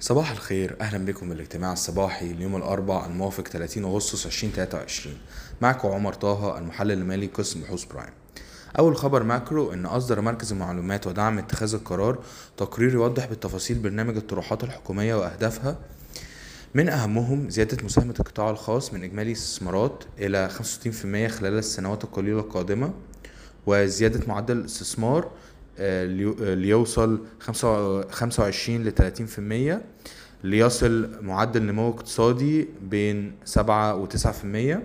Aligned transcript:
صباح 0.00 0.30
الخير. 0.30 0.76
أهلا 0.80 1.04
بكم 1.04 1.28
بالاجتماع 1.28 1.72
الصباحي 1.72 2.32
ليوم 2.32 2.56
الأربعاء 2.56 3.06
الموافق 3.06 3.48
30 3.48 3.84
أغسطس 3.84 4.26
2023 4.26 5.16
معكم 5.60 5.88
عمر 5.88 6.12
طه 6.12 6.58
المحلل 6.58 6.92
المالي 6.92 7.26
قسم 7.26 7.60
بحوث 7.60 7.84
برايم. 7.84 8.12
أول 8.78 8.96
خبر 8.96 9.22
macro 9.22 9.72
إن 9.72 9.86
أصدر 9.86 10.20
مركز 10.20 10.52
المعلومات 10.52 11.06
ودعم 11.06 11.38
اتخاذ 11.38 11.74
القرار 11.74 12.18
تقرير 12.56 12.94
يوضح 12.94 13.26
بالتفاصيل 13.26 13.78
برنامج 13.78 14.16
الطروحات 14.16 14.64
الحكومية 14.64 15.14
وأهدافها. 15.14 15.76
من 16.74 16.88
أهمهم 16.88 17.50
زيادة 17.50 17.84
مساهمة 17.84 18.14
القطاع 18.20 18.50
الخاص 18.50 18.94
من 18.94 19.04
إجمالي 19.04 19.30
الاستثمارات 19.30 20.04
إلى 20.18 20.50
65% 20.50 21.30
خلال 21.30 21.58
السنوات 21.58 22.04
القليلة 22.04 22.40
القادمة 22.40 22.92
وزيادة 23.66 24.20
معدل 24.28 24.56
الاستثمار 24.56 25.30
آه، 25.80 26.04
آه، 26.42 26.54
ليوصل 26.54 27.20
25 27.40 28.84
ل 28.84 28.92
30% 28.92 29.80
ليصل 30.44 31.10
معدل 31.22 31.62
نمو 31.62 31.90
اقتصادي 31.90 32.68
بين 32.82 33.32
7 33.44 33.94
و 33.94 34.06
9% 34.06 34.82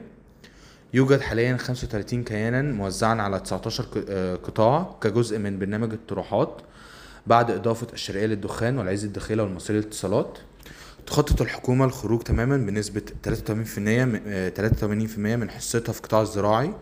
يوجد 0.94 1.22
حاليا 1.22 1.58
35 1.58 2.23
كيانا 2.23 2.62
موزعا 2.62 3.16
على 3.22 3.39
19 3.39 3.84
ق- 3.84 4.05
آه، 4.09 4.36
قطاع 4.36 4.95
كجزء 5.02 5.38
من 5.39 5.59
برنامج 5.59 5.94
الطروحات 5.94 6.62
بعد 7.27 7.52
إضافة 7.52 7.88
الشرقية 7.94 8.25
للدخان 8.25 8.77
والعز 8.77 9.05
الداخلة 9.05 9.44
والمصرية 9.44 9.77
للاتصالات. 9.80 10.38
تخطط 11.08 11.41
الحكومة 11.41 11.86
الخروج 11.86 12.22
تماما 12.22 12.58
بنسبة 12.58 13.02
83% 13.23 14.05
من- 14.05 14.52
83% 14.55 15.36
من 15.36 15.50
حصتها 15.50 15.94
في 15.94 16.00
القطاع 16.00 16.22
الزراعي. 16.22 16.73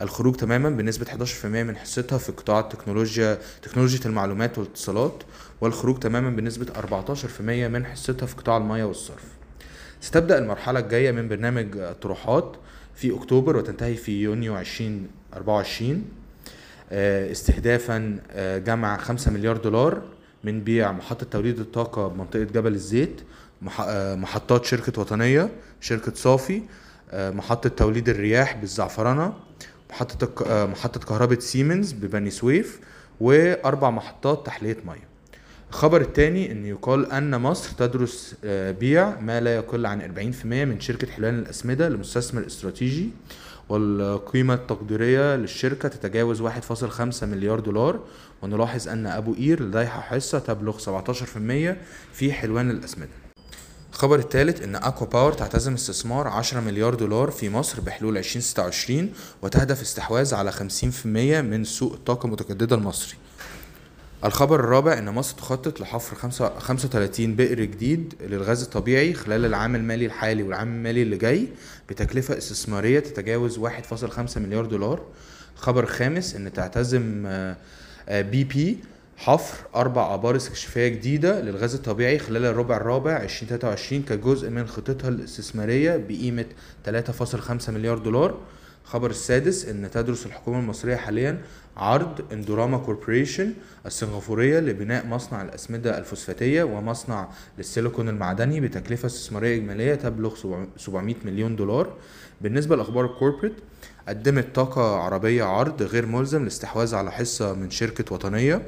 الخروج 0.00 0.36
تماما 0.36 0.70
بنسبة 0.70 1.06
11% 1.06 1.44
من 1.44 1.76
حصتها 1.76 2.18
في 2.18 2.32
قطاع 2.32 2.60
التكنولوجيا 2.60 3.38
تكنولوجيا 3.62 4.00
المعلومات 4.06 4.58
والاتصالات 4.58 5.22
والخروج 5.60 5.98
تماما 5.98 6.30
بنسبة 6.30 6.66
14% 6.66 7.40
من 7.40 7.86
حصتها 7.86 8.26
في 8.26 8.36
قطاع 8.36 8.56
المياه 8.56 8.84
والصرف. 8.84 9.24
ستبدأ 10.00 10.38
المرحلة 10.38 10.80
الجاية 10.80 11.10
من 11.10 11.28
برنامج 11.28 11.76
الطروحات 11.76 12.56
في 12.94 13.14
أكتوبر 13.14 13.56
وتنتهي 13.56 13.94
في 13.94 14.22
يونيو 14.22 14.58
2024 14.58 16.04
آه، 16.92 17.30
استهدافا 17.30 18.18
آه، 18.30 18.58
جمع 18.58 18.96
5 18.96 19.30
مليار 19.30 19.56
دولار 19.56 20.02
من 20.44 20.64
بيع 20.64 20.92
محطة 20.92 21.26
توليد 21.30 21.58
الطاقة 21.58 22.08
بمنطقة 22.08 22.42
جبل 22.42 22.74
الزيت 22.74 23.20
آه، 23.80 24.14
محطات 24.14 24.64
شركة 24.64 25.00
وطنية 25.00 25.50
شركة 25.80 26.14
صافي 26.14 26.62
محطة 27.12 27.68
توليد 27.68 28.08
الرياح 28.08 28.56
بالزعفرانة 28.56 29.34
محطة 29.90 30.24
الك- 30.24 30.42
آه، 30.42 30.66
محطة 30.66 31.00
كهرباء 31.00 31.38
سيمنز 31.38 31.92
ببني 31.92 32.30
سويف 32.30 32.80
وأربع 33.20 33.90
محطات 33.90 34.46
تحلية 34.46 34.76
مياه 34.86 34.96
الخبر 35.70 36.00
الثاني 36.00 36.52
إن 36.52 36.66
يقال 36.66 37.12
أن 37.12 37.40
مصر 37.40 37.70
تدرس 37.78 38.34
آه، 38.44 38.70
بيع 38.70 39.20
ما 39.20 39.40
لا 39.40 39.54
يقل 39.56 39.86
عن 39.86 40.00
40% 40.00 40.64
من 40.64 40.80
شركة 40.80 41.06
حلوان 41.12 41.38
الأسمدة 41.38 41.88
لمستثمر 41.88 42.46
استراتيجي 42.46 43.10
والقيمة 43.68 44.54
التقديرية 44.54 45.36
للشركة 45.36 45.88
تتجاوز 45.88 46.40
1.5 46.42 47.26
مليار 47.26 47.60
دولار 47.60 48.00
ونلاحظ 48.42 48.88
أن 48.88 49.06
أبو 49.06 49.34
قير 49.34 49.62
لديها 49.62 49.84
حصة 50.00 50.38
تبلغ 50.38 50.78
17% 50.78 51.76
في 52.12 52.32
حلوان 52.32 52.70
الأسمدة. 52.70 53.08
الخبر 54.00 54.18
الثالث 54.18 54.62
إن 54.62 54.76
أكوا 54.76 55.06
باور 55.06 55.32
تعتزم 55.32 55.74
استثمار 55.74 56.28
10 56.28 56.60
مليار 56.60 56.94
دولار 56.94 57.30
في 57.30 57.50
مصر 57.50 57.80
بحلول 57.80 58.16
2026 58.18 59.12
وتهدف 59.42 59.80
استحواذ 59.82 60.34
على 60.34 60.52
50% 60.52 61.06
من 61.42 61.64
سوق 61.64 61.92
الطاقة 61.92 62.26
المتجددة 62.26 62.76
المصري. 62.76 63.16
الخبر 64.24 64.60
الرابع 64.60 64.98
إن 64.98 65.10
مصر 65.10 65.36
تخطط 65.36 65.80
لحفر 65.80 66.16
خمسة- 66.16 66.58
35 66.58 67.36
بئر 67.36 67.60
جديد 67.64 68.14
للغاز 68.20 68.62
الطبيعي 68.62 69.14
خلال 69.14 69.44
العام 69.44 69.74
المالي 69.76 70.06
الحالي 70.06 70.42
والعام 70.42 70.68
المالي 70.68 71.02
اللي 71.02 71.16
جاي 71.16 71.48
بتكلفة 71.88 72.38
استثمارية 72.38 73.00
تتجاوز 73.00 73.58
1.5 73.58 74.40
مليار 74.40 74.66
دولار. 74.66 75.02
الخبر 75.56 75.84
الخامس 75.84 76.34
إن 76.34 76.52
تعتزم 76.52 77.22
آه، 77.26 77.56
آه، 78.08 78.22
بي 78.22 78.44
بي 78.44 78.78
حفر 79.20 79.66
أربع 79.74 80.14
آبار 80.14 80.36
استكشافية 80.36 80.88
جديدة 80.88 81.40
للغاز 81.40 81.74
الطبيعي 81.74 82.18
خلال 82.18 82.44
الربع 82.44 82.76
الرابع 82.76 83.16
2023 83.16 84.02
كجزء 84.02 84.50
من 84.50 84.66
خطتها 84.66 85.08
الاستثمارية 85.08 85.96
بقيمة 85.96 86.44
3.5 86.86 87.70
مليار 87.70 87.98
دولار. 87.98 88.38
الخبر 88.84 89.10
السادس 89.10 89.68
إن 89.68 89.90
تدرس 89.90 90.26
الحكومة 90.26 90.58
المصرية 90.58 90.96
حاليا 90.96 91.42
عرض 91.76 92.32
اندوراما 92.32 92.78
كوربوريشن 92.78 93.52
السنغافورية 93.86 94.60
لبناء 94.60 95.06
مصنع 95.06 95.42
الأسمدة 95.42 95.98
الفوسفاتية 95.98 96.62
ومصنع 96.62 97.28
للسيليكون 97.58 98.08
المعدني 98.08 98.60
بتكلفة 98.60 99.06
استثمارية 99.06 99.56
إجمالية 99.56 99.94
تبلغ 99.94 100.34
700 100.76 101.14
مليون 101.24 101.56
دولار. 101.56 101.92
بالنسبة 102.40 102.76
لأخبار 102.76 103.04
ال 103.04 103.09
corporate 103.09 103.54
قدمت 104.08 104.54
طاقة 104.54 104.96
عربية 104.96 105.44
عرض 105.44 105.82
غير 105.82 106.06
ملزم 106.06 106.42
للاستحواذ 106.42 106.94
على 106.94 107.12
حصة 107.12 107.54
من 107.54 107.70
شركة 107.70 108.14
وطنية. 108.14 108.62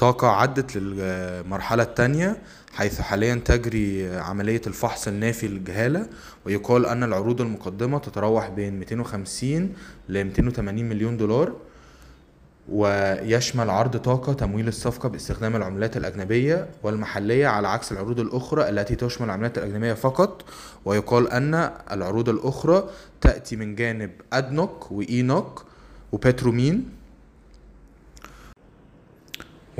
طاقة 0.00 0.28
عدت 0.28 0.76
للمرحلة 0.76 1.82
الثانية 1.82 2.36
حيث 2.72 3.00
حاليا 3.00 3.34
تجري 3.34 4.16
عملية 4.16 4.60
الفحص 4.66 5.08
النافي 5.08 5.48
للجهالة 5.48 6.06
ويقال 6.46 6.86
أن 6.86 7.02
العروض 7.02 7.40
المقدمة 7.40 7.98
تتراوح 7.98 8.48
بين 8.48 8.78
250 8.78 9.72
ل 10.08 10.24
280 10.24 10.84
مليون 10.84 11.16
دولار 11.16 11.52
ويشمل 12.68 13.70
عرض 13.70 13.96
طاقة 13.96 14.32
تمويل 14.32 14.68
الصفقة 14.68 15.08
باستخدام 15.08 15.56
العملات 15.56 15.96
الأجنبية 15.96 16.68
والمحلية 16.82 17.46
على 17.46 17.68
عكس 17.68 17.92
العروض 17.92 18.20
الأخرى 18.20 18.68
التي 18.68 18.94
تشمل 18.94 19.26
العملات 19.26 19.58
الأجنبية 19.58 19.92
فقط 19.92 20.44
ويقال 20.84 21.30
أن 21.30 21.70
العروض 21.92 22.28
الأخرى 22.28 22.84
تأتي 23.20 23.56
من 23.56 23.74
جانب 23.74 24.10
أدنوك 24.32 24.92
وإينوك 24.92 25.64
وبترومين 26.12 26.99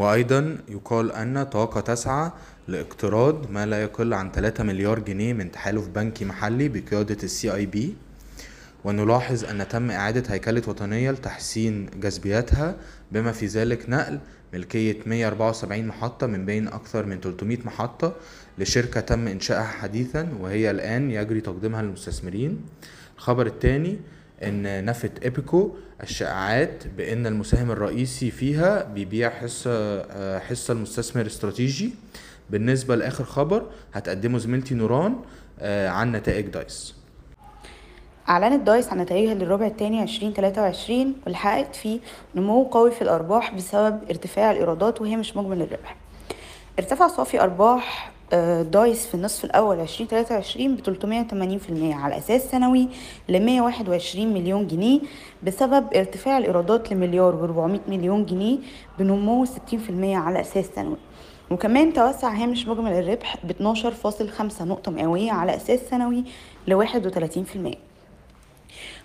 وأيضا 0.00 0.58
يقال 0.68 1.12
أن 1.12 1.42
طاقة 1.42 1.80
تسعى 1.80 2.30
لاقتراض 2.68 3.50
ما 3.50 3.66
لا 3.66 3.82
يقل 3.82 4.14
عن 4.14 4.32
3 4.32 4.64
مليار 4.64 4.98
جنيه 4.98 5.32
من 5.32 5.52
تحالف 5.52 5.88
بنكي 5.88 6.24
محلي 6.24 6.68
بقيادة 6.68 7.16
السي 7.22 7.54
اي 7.54 7.66
بي 7.66 7.96
ونلاحظ 8.84 9.44
أن 9.44 9.68
تم 9.68 9.90
إعادة 9.90 10.34
هيكلة 10.34 10.62
وطنية 10.68 11.10
لتحسين 11.10 11.90
جاذبيتها 12.00 12.76
بما 13.12 13.32
في 13.32 13.46
ذلك 13.46 13.90
نقل 13.90 14.18
ملكية 14.54 14.96
174 15.06 15.86
محطة 15.86 16.26
من 16.26 16.46
بين 16.46 16.68
أكثر 16.68 17.06
من 17.06 17.20
300 17.20 17.58
محطة 17.64 18.14
لشركة 18.58 19.00
تم 19.00 19.28
إنشائها 19.28 19.64
حديثا 19.64 20.28
وهي 20.40 20.70
الآن 20.70 21.10
يجري 21.10 21.40
تقديمها 21.40 21.82
للمستثمرين. 21.82 22.60
الخبر 23.16 23.46
الثاني 23.46 23.98
إن 24.42 24.84
نفت 24.84 25.22
ايبيكو 25.22 25.70
الشائعات 26.02 26.86
بإن 26.96 27.26
المساهم 27.26 27.70
الرئيسي 27.70 28.30
فيها 28.30 28.82
بيبيع 28.84 29.30
حصة 29.30 29.70
آه، 30.00 30.38
حصة 30.38 30.72
المستثمر 30.72 31.26
استراتيجي. 31.26 31.90
بالنسبة 32.50 32.96
لآخر 32.96 33.24
خبر 33.24 33.66
هتقدمه 33.94 34.38
زميلتي 34.38 34.74
نوران 34.74 35.16
آه، 35.60 35.88
عن 35.88 36.12
نتائج 36.12 36.46
دايس. 36.46 36.94
أعلنت 38.28 38.66
دايس 38.66 38.88
عن 38.88 38.98
نتائجها 38.98 39.34
للربع 39.34 39.66
الثاني 39.66 40.02
2023 40.02 41.14
واللي 41.24 41.36
حققت 41.38 41.76
فيه 41.76 42.00
نمو 42.34 42.62
قوي 42.64 42.90
في 42.90 43.02
الأرباح 43.02 43.54
بسبب 43.54 44.00
ارتفاع 44.10 44.50
الإيرادات 44.50 45.00
وهامش 45.00 45.36
مجمل 45.36 45.62
الربح. 45.62 45.96
ارتفع 46.78 47.08
صافي 47.08 47.40
أرباح 47.40 48.09
دايس 48.62 49.06
في 49.06 49.14
النصف 49.14 49.44
الأول 49.44 49.80
2023 49.80 50.76
ب 50.76 50.80
380% 50.80 51.94
على 51.94 52.18
أساس 52.18 52.50
سنوي 52.50 52.88
ل 53.28 53.40
121 53.40 54.34
مليون 54.34 54.66
جنيه 54.66 55.00
بسبب 55.42 55.94
ارتفاع 55.94 56.38
الإيرادات 56.38 56.92
لمليار 56.92 57.32
و400 57.32 57.90
مليون 57.90 58.26
جنيه 58.26 58.58
بنمو 58.98 59.44
60% 59.46 59.48
على 60.02 60.40
أساس 60.40 60.66
سنوي. 60.76 60.96
وكمان 61.50 61.92
توسع 61.92 62.32
هامش 62.32 62.66
مجمل 62.66 62.92
الربح 62.92 63.36
ب 63.44 63.52
12.5 63.52 64.62
نقطة 64.62 64.92
مئوية 64.92 65.32
على 65.32 65.56
أساس 65.56 65.80
سنوي 65.90 66.24
ل 66.66 66.86
31% 66.86 67.89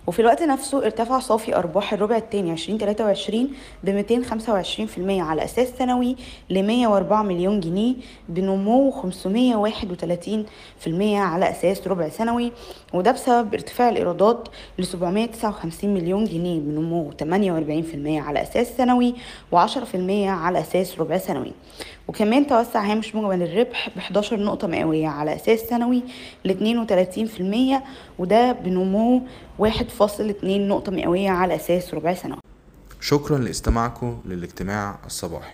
وفي 0.08 0.20
الوقت 0.20 0.44
نفسه 0.44 0.86
ارتفع 0.86 1.20
صافي 1.20 1.56
أرباح 1.56 1.94
الربع 1.94 2.18
الثاني 2.18 2.52
2023 2.52 3.50
ب 3.84 4.04
225% 4.04 5.00
على 5.10 5.44
أساس 5.44 5.68
سنوي 5.68 6.16
ل 6.50 6.64
104 6.64 7.24
مليون 7.24 7.60
جنيه 7.60 7.96
بنمو 8.30 8.92
531% 8.92 9.04
على 11.02 11.50
أساس 11.50 11.88
ربع 11.88 12.10
سنوي 12.10 12.52
وده 12.94 13.12
بسبب 13.12 13.54
ارتفاع 13.54 13.90
الإيرادات 13.90 14.48
ل 14.80 14.86
759 14.86 15.94
مليون 15.94 16.26
جنيه 16.26 16.60
بنمو 16.60 17.12
48% 17.12 17.26
على 18.08 18.42
أساس 18.42 18.78
سنوي 18.78 19.14
و10% 19.56 19.96
على 20.28 20.60
أساس 20.60 21.00
ربع 21.00 21.18
سنوي. 21.18 21.52
وكمان 22.08 22.48
توسع 22.48 22.84
هامش 22.92 23.16
مجمل 23.16 23.42
الربح 23.44 23.90
ب 23.96 23.98
11 23.98 24.40
نقطة 24.40 24.68
مئوية 24.68 25.08
على 25.08 25.36
أساس 25.36 25.60
سنوي 25.60 26.04
ل 26.46 26.80
32% 27.80 27.84
وده 28.20 28.52
بنمو 28.52 29.22
1.2 29.62 30.44
نقطة 30.44 30.92
مئوية 30.92 31.30
على 31.30 31.56
أساس 31.56 31.94
ربع 31.94 32.14
سنوي 32.14 32.40
شكرا 33.02 33.38
لاستماعكم 33.38 34.22
للاجتماع 34.26 35.00
الصباحي. 35.06 35.54